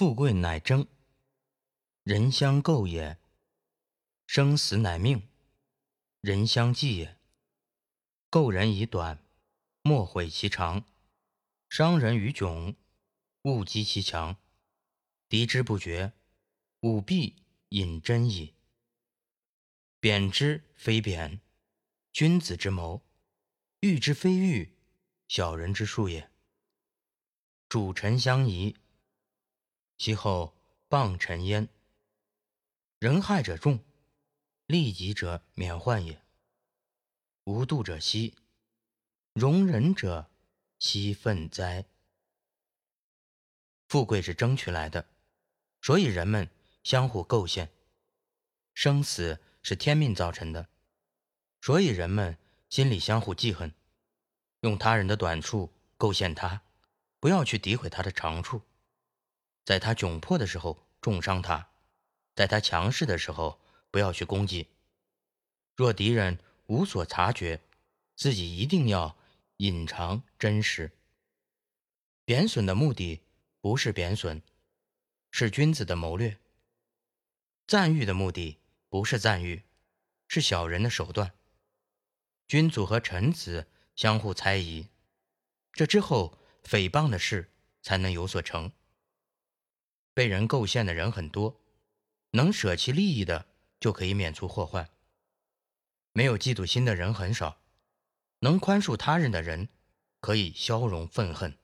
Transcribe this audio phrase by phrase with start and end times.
[0.00, 0.88] 富贵乃争，
[2.04, 3.18] 人相构也；
[4.26, 5.28] 生死乃命，
[6.22, 7.18] 人相济也。
[8.30, 9.22] 构人以短，
[9.82, 10.86] 莫毁其长；
[11.68, 12.76] 伤人于窘，
[13.42, 14.38] 勿击其强。
[15.28, 16.14] 敌之不决，
[16.80, 17.36] 吾必
[17.68, 18.54] 引真矣。
[20.00, 21.42] 贬之非贬，
[22.10, 23.02] 君子之谋；
[23.80, 24.78] 欲之非欲，
[25.28, 26.30] 小人之术也。
[27.68, 28.74] 主臣相疑，
[30.00, 30.56] 其后
[30.88, 31.68] 谤臣焉。
[32.98, 33.84] 人害者众，
[34.64, 36.22] 利己者免患也。
[37.44, 38.34] 无度者息，
[39.34, 40.30] 容忍者
[40.78, 41.84] 息愤哉。
[43.88, 45.06] 富贵是争取来的，
[45.82, 46.48] 所以人们
[46.82, 47.70] 相互构陷。
[48.72, 49.38] 生死。
[49.62, 50.70] 是天命造成的，
[51.60, 52.38] 所以人们
[52.70, 53.74] 心里相互记恨，
[54.62, 56.62] 用他人的短处构陷他，
[57.18, 58.62] 不要去诋毁他的长处，
[59.70, 61.70] 在他窘迫的时候重伤他，
[62.34, 63.60] 在他强势的时候
[63.92, 64.66] 不要去攻击。
[65.76, 67.60] 若敌人无所察觉，
[68.16, 69.16] 自己一定要
[69.58, 70.90] 隐藏真实。
[72.24, 73.20] 贬损的目的
[73.60, 74.42] 不是贬损，
[75.30, 76.32] 是君子的谋略；
[77.68, 78.58] 赞誉的目的。
[78.88, 79.62] 不是赞誉，
[80.26, 81.30] 是小人的手段。
[82.48, 84.88] 君主和臣子相互猜疑，
[85.72, 88.72] 这之后诽谤的事才能有所成。
[90.20, 91.62] 被人构陷的人很多，
[92.32, 93.46] 能舍弃利益的
[93.80, 94.90] 就可以免除祸患。
[96.12, 97.62] 没有嫉妒心的人很少，
[98.40, 99.70] 能宽恕他人的人
[100.20, 101.56] 可以消融愤恨。